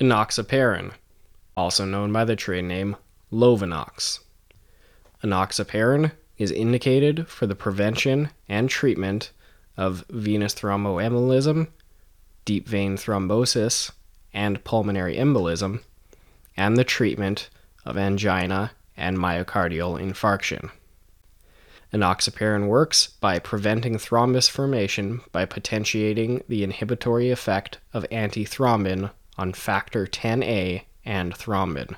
Enoxaparin, 0.00 0.92
also 1.56 1.84
known 1.84 2.12
by 2.12 2.24
the 2.24 2.36
trade 2.36 2.64
name 2.64 2.96
Lovenox. 3.32 4.20
Enoxaparin 5.24 6.12
is 6.36 6.52
indicated 6.52 7.26
for 7.26 7.48
the 7.48 7.56
prevention 7.56 8.30
and 8.48 8.70
treatment 8.70 9.32
of 9.76 10.04
venous 10.08 10.54
thromboembolism, 10.54 11.66
deep 12.44 12.68
vein 12.68 12.96
thrombosis, 12.96 13.90
and 14.32 14.62
pulmonary 14.62 15.16
embolism, 15.16 15.82
and 16.56 16.76
the 16.76 16.84
treatment 16.84 17.50
of 17.84 17.96
angina 17.96 18.70
and 18.96 19.18
myocardial 19.18 20.00
infarction. 20.00 20.70
Enoxaparin 21.92 22.68
works 22.68 23.08
by 23.08 23.40
preventing 23.40 23.96
thrombus 23.96 24.48
formation 24.48 25.22
by 25.32 25.44
potentiating 25.44 26.44
the 26.46 26.62
inhibitory 26.62 27.30
effect 27.30 27.78
of 27.92 28.06
antithrombin 28.12 29.10
on 29.38 29.52
factor 29.52 30.06
10A 30.06 30.82
and 31.04 31.34
thrombin. 31.34 31.96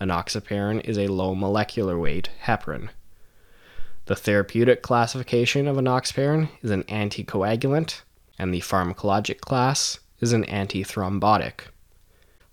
Enoxaparin 0.00 0.84
is 0.84 0.96
a 0.96 1.08
low 1.08 1.34
molecular 1.34 1.98
weight 1.98 2.30
heparin. 2.44 2.90
The 4.04 4.14
therapeutic 4.14 4.82
classification 4.82 5.66
of 5.66 5.76
enoxaparin 5.76 6.48
is 6.62 6.70
an 6.70 6.84
anticoagulant, 6.84 8.02
and 8.38 8.54
the 8.54 8.60
pharmacologic 8.60 9.40
class 9.40 9.98
is 10.20 10.32
an 10.32 10.44
antithrombotic. 10.44 11.60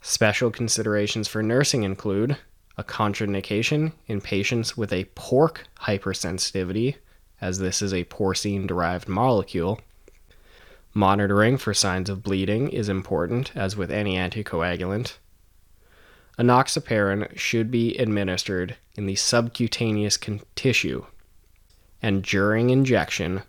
Special 0.02 0.52
considerations 0.52 1.27
for 1.27 1.41
nursing 1.41 1.84
include 1.84 2.38
a 2.77 2.84
contraindication 2.84 3.94
in 4.08 4.22
patients 4.22 4.76
with 4.76 4.91
a 4.91 5.05
pork 5.16 5.68
hypersensitivity, 5.82 6.96
as 7.41 7.60
this 7.60 7.82
is 7.82 7.94
a 7.94 8.04
porcine 8.05 8.68
derived 8.68 9.08
molecule. 9.08 9.80
Monitoring 10.98 11.58
for 11.58 11.73
signs 11.73 12.09
of 12.09 12.23
bleeding 12.23 12.70
is 12.70 12.88
important, 12.88 13.52
as 13.54 13.76
with 13.76 13.91
any 13.91 14.16
anticoagulant. 14.16 15.18
Enoxaparin 16.40 17.38
should 17.38 17.70
be 17.70 17.98
administered 17.98 18.77
in 18.96 19.05
the 19.05 19.15
subcutaneous 19.15 20.15
con- 20.15 20.40
tissue, 20.55 21.05
and 22.02 22.24
during 22.24 22.70
injection, 22.70 23.43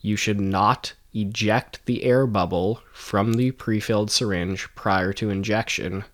you 0.00 0.14
should 0.14 0.40
not 0.40 0.92
eject 1.12 1.84
the 1.86 2.04
air 2.04 2.24
bubble 2.24 2.80
from 2.92 3.32
the 3.32 3.50
prefilled 3.50 4.12
syringe 4.12 4.68
prior 4.76 5.12
to 5.12 5.30
injection, 5.30 6.04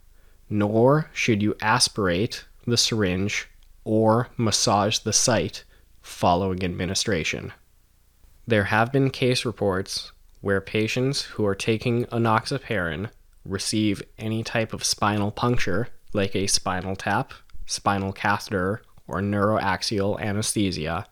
nor 0.48 1.10
should 1.12 1.42
you 1.42 1.54
aspirate 1.60 2.46
the 2.66 2.78
syringe 2.78 3.46
or 3.84 4.30
massage 4.38 5.00
the 5.00 5.12
site 5.12 5.64
following 6.00 6.64
administration. 6.64 7.52
There 8.46 8.64
have 8.64 8.90
been 8.90 9.10
case 9.10 9.44
reports 9.44 10.12
where 10.40 10.60
patients 10.60 11.22
who 11.22 11.44
are 11.46 11.54
taking 11.54 12.04
enoxaparin 12.06 13.10
receive 13.44 14.02
any 14.18 14.42
type 14.42 14.72
of 14.72 14.84
spinal 14.84 15.30
puncture, 15.30 15.88
like 16.12 16.34
a 16.34 16.46
spinal 16.46 16.96
tap, 16.96 17.32
spinal 17.66 18.12
catheter, 18.12 18.82
or 19.06 19.20
neuroaxial 19.20 20.20
anesthesia, 20.20 21.06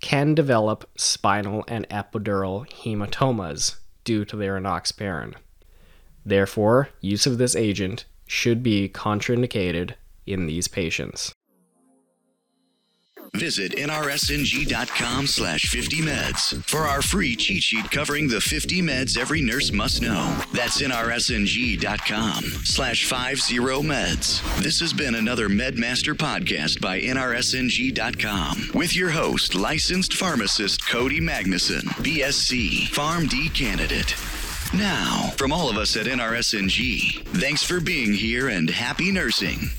can 0.00 0.34
develop 0.34 0.88
spinal 0.96 1.64
and 1.68 1.88
epidural 1.88 2.68
hematomas 2.70 3.76
due 4.04 4.24
to 4.24 4.36
their 4.36 4.58
enoxaparin. 4.58 5.34
Therefore, 6.24 6.88
use 7.00 7.26
of 7.26 7.38
this 7.38 7.54
agent 7.54 8.04
should 8.26 8.62
be 8.62 8.88
contraindicated 8.88 9.94
in 10.26 10.46
these 10.46 10.68
patients. 10.68 11.32
Visit 13.38 13.72
nrsng.com 13.76 15.26
slash 15.26 15.66
50meds 15.66 16.64
for 16.64 16.80
our 16.80 17.02
free 17.02 17.36
cheat 17.36 17.62
sheet 17.62 17.90
covering 17.90 18.28
the 18.28 18.40
50 18.40 18.82
meds 18.82 19.18
every 19.18 19.42
nurse 19.42 19.72
must 19.72 20.02
know. 20.02 20.42
That's 20.52 20.80
nrsng.com 20.80 22.44
slash 22.64 23.06
50meds. 23.08 24.62
This 24.62 24.80
has 24.80 24.92
been 24.92 25.14
another 25.14 25.48
MedMaster 25.48 26.14
podcast 26.14 26.80
by 26.80 27.00
nrsng.com 27.00 28.70
with 28.74 28.96
your 28.96 29.10
host, 29.10 29.54
licensed 29.54 30.14
pharmacist 30.14 30.86
Cody 30.88 31.20
Magnuson, 31.20 31.82
BSc, 32.02 32.88
PharmD 32.88 33.54
candidate. 33.54 34.14
Now, 34.74 35.32
from 35.36 35.52
all 35.52 35.70
of 35.70 35.76
us 35.76 35.96
at 35.96 36.06
NRSNG, 36.06 37.24
thanks 37.40 37.62
for 37.62 37.80
being 37.80 38.12
here 38.12 38.48
and 38.48 38.68
happy 38.68 39.12
nursing. 39.12 39.70